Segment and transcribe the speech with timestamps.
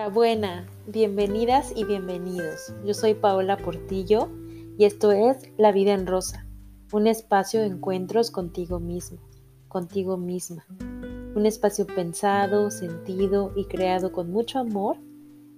[0.00, 2.72] Enhorabuena, bienvenidas y bienvenidos.
[2.86, 4.30] Yo soy Paola Portillo
[4.78, 6.46] y esto es La vida en rosa,
[6.90, 9.18] un espacio de encuentros contigo mismo,
[9.68, 10.64] contigo misma.
[11.34, 14.96] Un espacio pensado, sentido y creado con mucho amor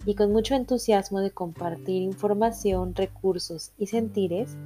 [0.07, 4.57] y con mucho entusiasmo de compartir información, recursos y sentires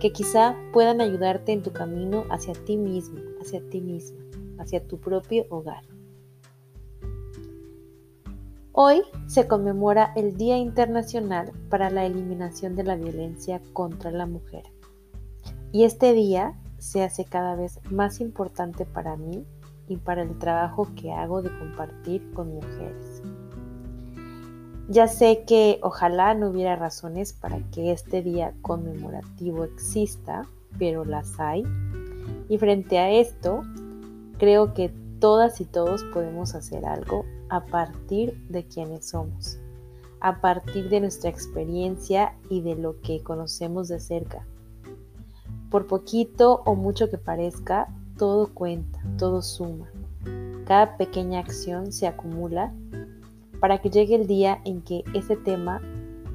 [0.00, 4.18] que quizá puedan ayudarte en tu camino hacia ti mismo, hacia ti misma,
[4.58, 5.93] hacia tu propio hogar.
[8.76, 14.64] Hoy se conmemora el Día Internacional para la Eliminación de la Violencia contra la Mujer.
[15.70, 19.46] Y este día se hace cada vez más importante para mí
[19.86, 23.22] y para el trabajo que hago de compartir con mujeres.
[24.88, 30.48] Ya sé que ojalá no hubiera razones para que este día conmemorativo exista,
[30.80, 31.62] pero las hay.
[32.48, 33.62] Y frente a esto,
[34.36, 34.88] creo que
[35.20, 37.24] todas y todos podemos hacer algo
[37.54, 39.60] a partir de quienes somos,
[40.18, 44.44] a partir de nuestra experiencia y de lo que conocemos de cerca.
[45.70, 47.86] Por poquito o mucho que parezca,
[48.18, 49.88] todo cuenta, todo suma.
[50.66, 52.74] Cada pequeña acción se acumula
[53.60, 55.80] para que llegue el día en que ese tema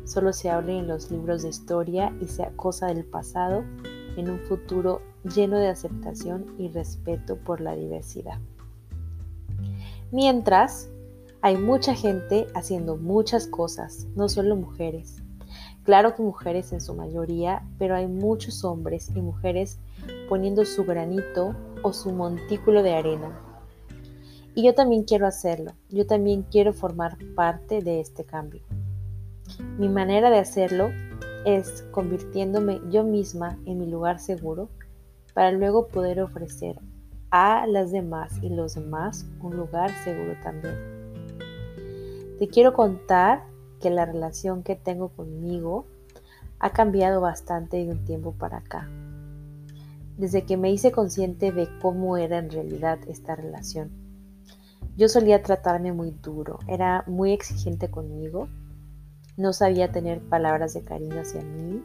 [0.05, 3.65] solo se hable en los libros de historia y sea cosa del pasado
[4.15, 5.01] en un futuro
[5.35, 8.39] lleno de aceptación y respeto por la diversidad.
[10.11, 10.89] Mientras,
[11.41, 15.23] hay mucha gente haciendo muchas cosas, no solo mujeres.
[15.83, 19.79] Claro que mujeres en su mayoría, pero hay muchos hombres y mujeres
[20.27, 23.39] poniendo su granito o su montículo de arena.
[24.53, 28.61] Y yo también quiero hacerlo, yo también quiero formar parte de este cambio.
[29.77, 30.89] Mi manera de hacerlo
[31.45, 34.69] es convirtiéndome yo misma en mi lugar seguro
[35.33, 36.77] para luego poder ofrecer
[37.31, 40.98] a las demás y los demás un lugar seguro también.
[42.39, 43.43] Te quiero contar
[43.81, 45.85] que la relación que tengo conmigo
[46.59, 48.89] ha cambiado bastante de un tiempo para acá.
[50.17, 53.91] Desde que me hice consciente de cómo era en realidad esta relación.
[54.95, 58.47] Yo solía tratarme muy duro, era muy exigente conmigo,
[59.35, 61.83] no sabía tener palabras de cariño hacia mí,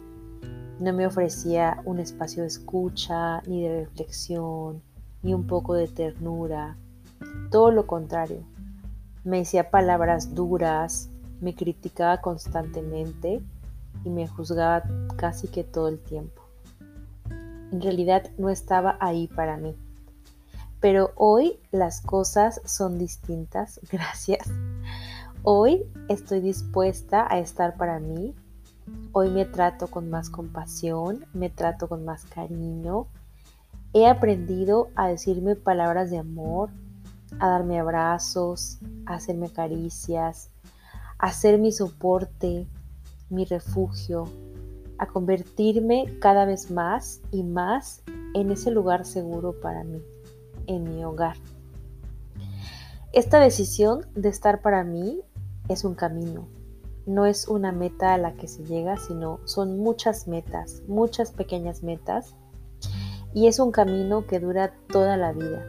[0.79, 4.83] no me ofrecía un espacio de escucha, ni de reflexión,
[5.21, 6.77] ni un poco de ternura,
[7.51, 8.54] todo lo contrario
[9.25, 11.09] me decía palabras duras,
[11.41, 13.43] me criticaba constantemente
[14.05, 14.83] y me juzgaba
[15.17, 16.43] casi que todo el tiempo.
[17.73, 19.75] En realidad no estaba ahí para mí.
[20.81, 24.47] Pero hoy las cosas son distintas, gracias.
[25.43, 28.35] Hoy estoy dispuesta a estar para mí.
[29.13, 33.07] Hoy me trato con más compasión, me trato con más cariño.
[33.95, 36.71] He aprendido a decirme palabras de amor,
[37.41, 40.51] a darme abrazos, a hacerme caricias,
[41.19, 42.67] a ser mi soporte,
[43.31, 44.29] mi refugio,
[44.99, 48.03] a convertirme cada vez más y más
[48.35, 50.03] en ese lugar seguro para mí,
[50.67, 51.37] en mi hogar.
[53.13, 55.21] Esta decisión de estar para mí
[55.69, 56.49] es un camino,
[57.07, 61.83] no es una meta a la que se llega, sino son muchas metas, muchas pequeñas
[61.83, 62.35] metas,
[63.33, 65.67] y es un camino que dura toda la vida.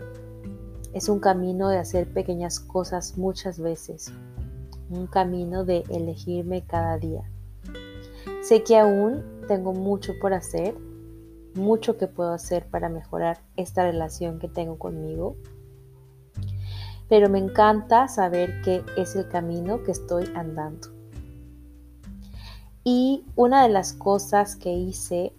[0.96, 4.14] Es un camino de hacer pequeñas cosas muchas veces,
[4.90, 7.30] un camino de elegirme cada día.
[8.42, 10.74] Sé que aún tengo mucho por hacer,
[11.54, 15.36] mucho que puedo hacer para mejorar esta relación que tengo conmigo,
[17.10, 20.88] pero me encanta saber que es el camino que estoy andando.
[22.86, 25.34] Y una de las cosas que hice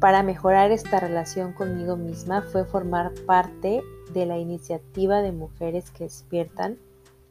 [0.00, 6.04] para mejorar esta relación conmigo misma fue formar parte de la iniciativa de mujeres que
[6.04, 6.78] despiertan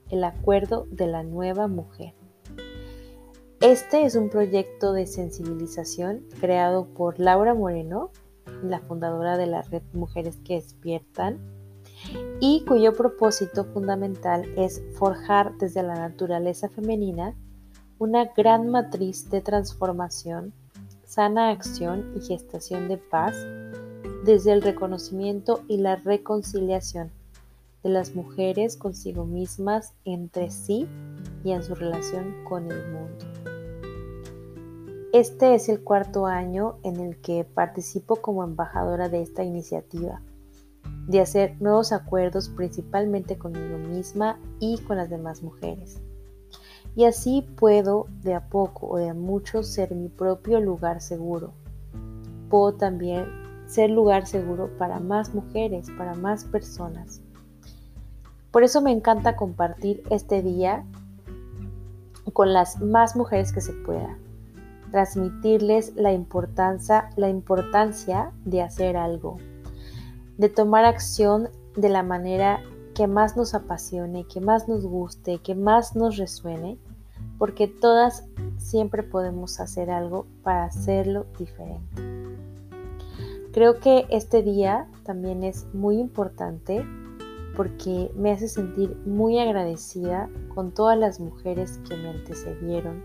[0.10, 2.14] el acuerdo de la nueva mujer.
[3.62, 8.12] Este es un proyecto de sensibilización creado por Laura Moreno,
[8.64, 11.40] la fundadora de la red Mujeres que despiertan,
[12.40, 17.36] y cuyo propósito fundamental es forjar desde la naturaleza femenina
[17.98, 20.54] una gran matriz de transformación,
[21.16, 23.38] sana acción y gestación de paz
[24.26, 27.10] desde el reconocimiento y la reconciliación
[27.84, 30.90] de las mujeres consigo mismas, entre sí
[31.46, 33.26] y en su relación con el mundo.
[35.14, 40.22] Este es el cuarto año en el que participo como embajadora de esta iniciativa,
[41.08, 46.02] de hacer nuevos acuerdos principalmente conmigo misma y con las demás mujeres.
[46.96, 51.54] Y así puedo de a poco o de a mucho ser mi propio lugar seguro.
[52.50, 53.26] Puedo también
[53.68, 57.22] ser lugar seguro para más mujeres, para más personas.
[58.52, 60.86] Por eso me encanta compartir este día
[62.32, 64.18] con las más mujeres que se pueda.
[64.92, 69.38] Transmitirles la importancia, la importancia de hacer algo,
[70.38, 72.62] de tomar acción de la manera
[72.96, 76.80] que más nos apasione, que más nos guste, que más nos resuene,
[77.38, 78.24] porque todas
[78.58, 82.02] siempre podemos hacer algo para hacerlo diferente.
[83.52, 86.86] Creo que este día también es muy importante
[87.56, 93.04] porque me hace sentir muy agradecida con todas las mujeres que me antecedieron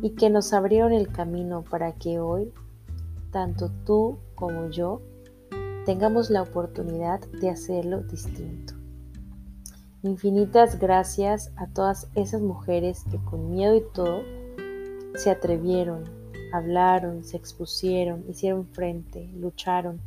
[0.00, 2.52] y que nos abrieron el camino para que hoy,
[3.30, 5.00] tanto tú como yo,
[5.84, 8.75] tengamos la oportunidad de hacerlo distinto.
[10.06, 14.22] Infinitas gracias a todas esas mujeres que con miedo y todo
[15.16, 16.04] se atrevieron,
[16.52, 20.00] hablaron, se expusieron, hicieron frente, lucharon.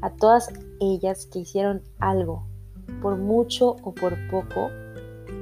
[0.00, 2.48] A todas ellas que hicieron algo,
[3.00, 4.70] por mucho o por poco,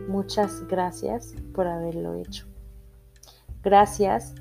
[0.08, 2.44] muchas gracias por haberlo hecho.
[3.62, 4.34] Gracias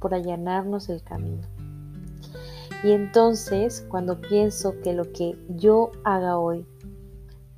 [0.00, 1.48] por allanarnos el camino.
[2.84, 6.66] Y entonces, cuando pienso que lo que yo haga hoy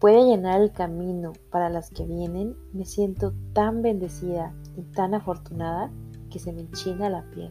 [0.04, 5.90] puede llenar el camino para las que vienen, me siento tan bendecida y tan afortunada
[6.30, 7.50] que se me enchina la piel.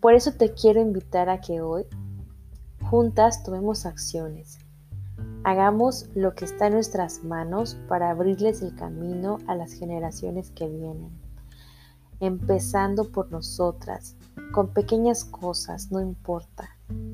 [0.00, 1.86] Por eso te quiero invitar a que hoy
[2.90, 4.58] juntas tomemos acciones.
[5.44, 10.68] Hagamos lo que está en nuestras manos para abrirles el camino a las generaciones que
[10.68, 11.12] vienen.
[12.18, 14.16] Empezando por nosotras,
[14.50, 16.68] con pequeñas cosas, no importa,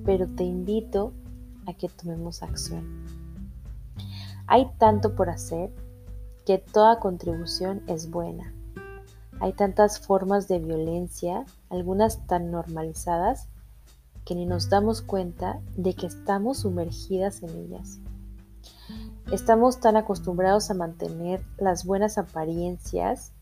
[0.07, 1.26] pero te invito a
[1.75, 3.05] que tomemos acción.
[4.47, 5.71] Hay tanto por hacer
[6.45, 8.53] que toda contribución es buena.
[9.41, 13.49] Hay tantas formas de violencia, algunas tan normalizadas,
[14.25, 17.99] que ni nos damos cuenta de que estamos sumergidas en ellas.
[19.33, 23.33] Estamos tan acostumbrados a mantener las buenas apariencias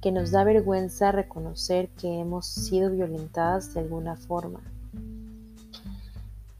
[0.00, 4.60] que nos da vergüenza reconocer que hemos sido violentadas de alguna forma.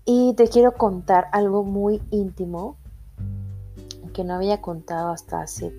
[0.09, 2.77] Y te quiero contar algo muy íntimo
[4.15, 5.75] que no había contado hasta hace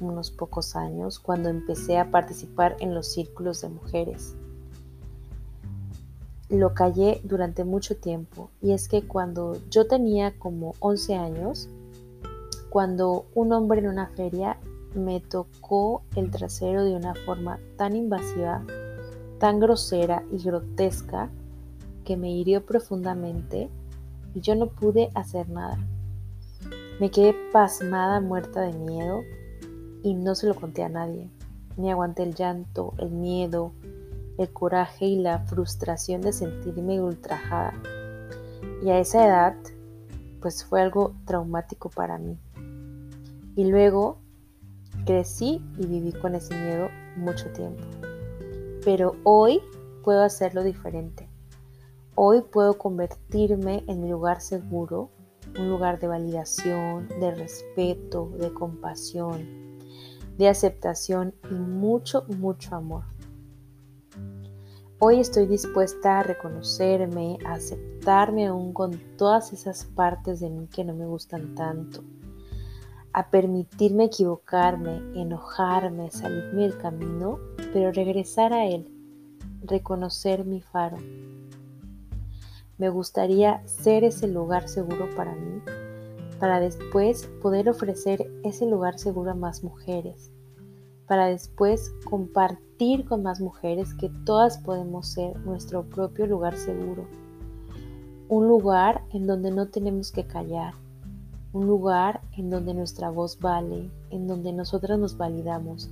[0.00, 4.36] unos pocos años cuando empecé a participar en los círculos de mujeres.
[6.48, 11.68] Lo callé durante mucho tiempo y es que cuando yo tenía como 11 años,
[12.70, 14.58] cuando un hombre en una feria
[14.94, 18.64] me tocó el trasero de una forma tan invasiva,
[19.40, 21.30] tan grosera y grotesca,
[22.04, 23.68] que me hirió profundamente
[24.34, 25.78] y yo no pude hacer nada.
[27.00, 29.22] Me quedé pasmada, muerta de miedo
[30.02, 31.30] y no se lo conté a nadie.
[31.76, 33.72] Me aguanté el llanto, el miedo,
[34.38, 37.74] el coraje y la frustración de sentirme ultrajada.
[38.84, 39.56] Y a esa edad,
[40.40, 42.38] pues fue algo traumático para mí.
[43.56, 44.18] Y luego
[45.06, 47.82] crecí y viví con ese miedo mucho tiempo.
[48.84, 49.60] Pero hoy
[50.02, 51.31] puedo hacerlo diferente.
[52.14, 55.08] Hoy puedo convertirme en mi lugar seguro,
[55.58, 59.78] un lugar de validación, de respeto, de compasión,
[60.36, 63.04] de aceptación y mucho, mucho amor.
[64.98, 70.84] Hoy estoy dispuesta a reconocerme, a aceptarme aún con todas esas partes de mí que
[70.84, 72.04] no me gustan tanto,
[73.14, 77.38] a permitirme equivocarme, enojarme, salirme del camino,
[77.72, 78.86] pero regresar a él,
[79.62, 80.98] reconocer mi faro
[82.82, 85.62] me gustaría ser ese lugar seguro para mí,
[86.40, 90.32] para después poder ofrecer ese lugar seguro a más mujeres,
[91.06, 97.06] para después compartir con más mujeres que todas podemos ser nuestro propio lugar seguro.
[98.28, 100.74] Un lugar en donde no tenemos que callar,
[101.52, 105.88] un lugar en donde nuestra voz vale, en donde nosotras nos validamos,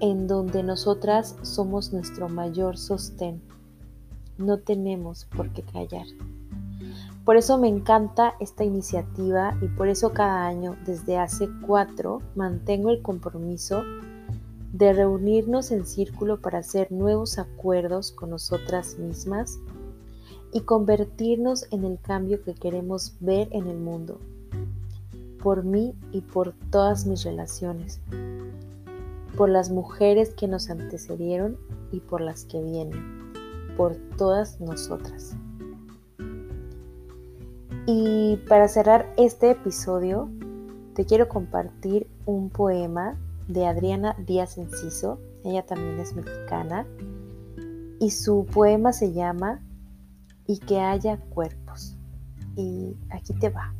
[0.00, 3.49] en donde nosotras somos nuestro mayor sostén
[4.40, 6.06] no tenemos por qué callar.
[7.24, 12.90] Por eso me encanta esta iniciativa y por eso cada año, desde hace cuatro, mantengo
[12.90, 13.82] el compromiso
[14.72, 19.58] de reunirnos en círculo para hacer nuevos acuerdos con nosotras mismas
[20.52, 24.18] y convertirnos en el cambio que queremos ver en el mundo,
[25.42, 28.00] por mí y por todas mis relaciones,
[29.36, 31.58] por las mujeres que nos antecedieron
[31.92, 33.19] y por las que vienen
[33.76, 35.36] por todas nosotras.
[37.86, 40.30] Y para cerrar este episodio,
[40.94, 43.16] te quiero compartir un poema
[43.48, 46.86] de Adriana Díaz Enciso, ella también es mexicana,
[47.98, 49.60] y su poema se llama
[50.46, 51.96] Y que haya cuerpos.
[52.56, 53.74] Y aquí te va.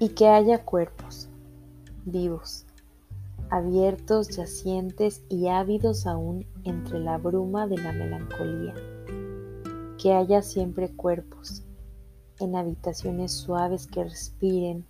[0.00, 1.28] Y que haya cuerpos,
[2.04, 2.66] vivos,
[3.50, 8.74] abiertos, yacientes y ávidos aún entre la bruma de la melancolía.
[9.98, 11.64] Que haya siempre cuerpos,
[12.40, 14.86] en habitaciones suaves que respiren,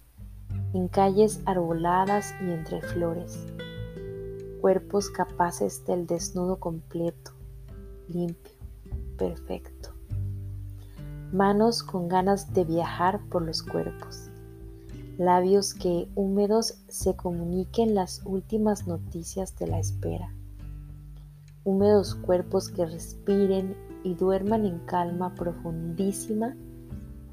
[0.75, 3.47] en calles arboladas y entre flores,
[4.61, 7.33] cuerpos capaces del desnudo completo,
[8.09, 8.55] limpio,
[9.17, 9.91] perfecto,
[11.33, 14.28] manos con ganas de viajar por los cuerpos,
[15.19, 20.33] labios que húmedos se comuniquen las últimas noticias de la espera,
[21.65, 26.57] húmedos cuerpos que respiren y duerman en calma profundísima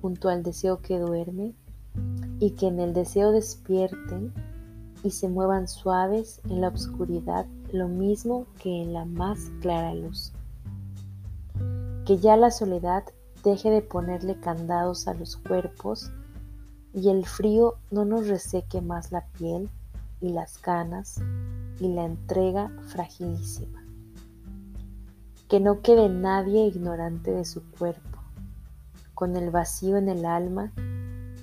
[0.01, 1.53] junto al deseo que duerme
[2.39, 4.33] y que en el deseo despierten
[5.03, 10.33] y se muevan suaves en la oscuridad lo mismo que en la más clara luz.
[12.05, 13.03] Que ya la soledad
[13.43, 16.11] deje de ponerle candados a los cuerpos
[16.95, 19.69] y el frío no nos reseque más la piel
[20.21, 21.19] y las canas
[21.79, 23.83] y la entrega fragilísima.
[25.49, 28.19] Que no quede nadie ignorante de su cuerpo,
[29.13, 30.71] con el vacío en el alma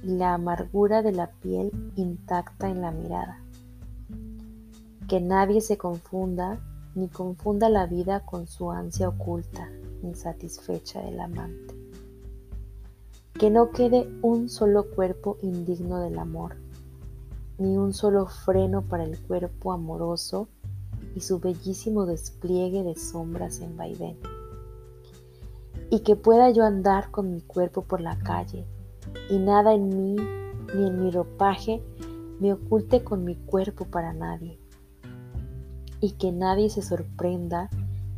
[0.03, 3.39] y la amargura de la piel intacta en la mirada.
[5.07, 6.61] Que nadie se confunda
[6.95, 9.69] ni confunda la vida con su ansia oculta,
[10.03, 11.82] insatisfecha del amante.
[13.35, 16.57] Que no quede un solo cuerpo indigno del amor,
[17.59, 20.49] ni un solo freno para el cuerpo amoroso
[21.15, 24.19] y su bellísimo despliegue de sombras en vaivén.
[25.91, 28.65] Y que pueda yo andar con mi cuerpo por la calle,
[29.29, 30.17] y nada en mí
[30.75, 31.83] ni en mi ropaje
[32.41, 34.59] me oculte con mi cuerpo para nadie,
[36.01, 37.69] y que nadie se sorprenda,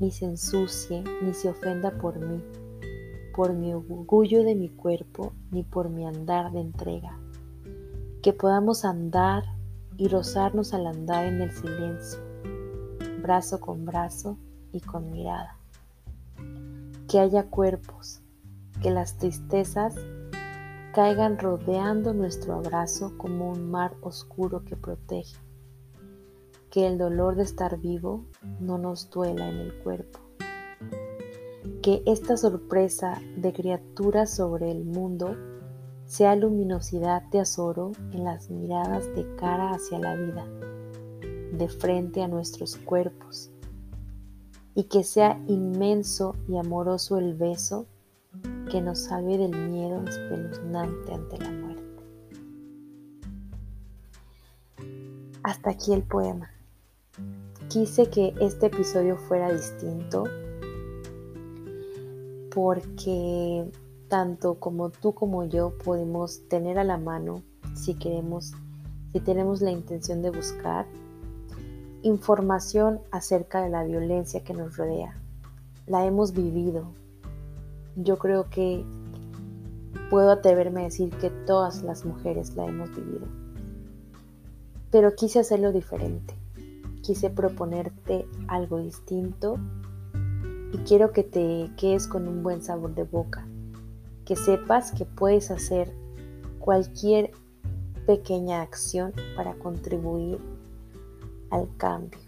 [0.00, 2.42] ni se ensucie, ni se ofenda por mí,
[3.34, 7.18] por mi orgullo de mi cuerpo, ni por mi andar de entrega.
[8.22, 9.42] Que podamos andar
[9.96, 12.20] y rozarnos al andar en el silencio,
[13.22, 14.38] brazo con brazo
[14.72, 15.58] y con mirada.
[17.08, 18.20] Que haya cuerpos,
[18.80, 19.96] que las tristezas
[20.94, 25.36] caigan rodeando nuestro abrazo como un mar oscuro que protege.
[26.70, 28.26] Que el dolor de estar vivo
[28.60, 30.20] no nos duela en el cuerpo.
[31.84, 35.36] Que esta sorpresa de criaturas sobre el mundo
[36.06, 40.46] sea luminosidad de azoro en las miradas de cara hacia la vida,
[41.52, 43.50] de frente a nuestros cuerpos,
[44.74, 47.86] y que sea inmenso y amoroso el beso
[48.70, 52.02] que nos salve del miedo espeluznante ante la muerte.
[55.42, 56.50] Hasta aquí el poema.
[57.68, 60.24] Quise que este episodio fuera distinto
[62.54, 63.68] porque
[64.08, 67.42] tanto como tú como yo podemos tener a la mano
[67.74, 68.52] si queremos,
[69.12, 70.86] si tenemos la intención de buscar
[72.02, 75.18] información acerca de la violencia que nos rodea.
[75.86, 76.92] La hemos vivido,
[77.96, 78.84] yo creo que
[80.08, 83.26] puedo atreverme a decir que todas las mujeres la hemos vivido.
[84.90, 86.34] Pero quise hacerlo diferente.
[87.02, 89.58] Quise proponerte algo distinto
[90.74, 93.46] y quiero que te quedes con un buen sabor de boca.
[94.24, 95.94] Que sepas que puedes hacer
[96.58, 97.30] cualquier
[98.06, 100.40] pequeña acción para contribuir
[101.50, 102.18] al cambio,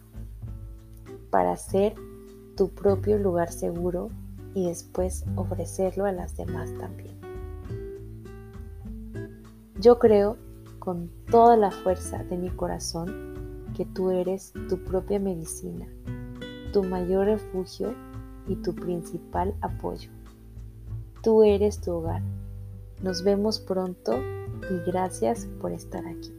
[1.30, 1.96] para hacer
[2.56, 4.10] tu propio lugar seguro
[4.54, 7.18] y después ofrecerlo a las demás también.
[9.80, 10.36] Yo creo
[10.78, 15.88] con toda la fuerza de mi corazón que tú eres tu propia medicina,
[16.72, 17.92] tu mayor refugio
[18.48, 20.10] y tu principal apoyo.
[21.22, 22.22] Tú eres tu hogar.
[23.02, 24.12] Nos vemos pronto
[24.70, 26.35] y gracias por estar aquí.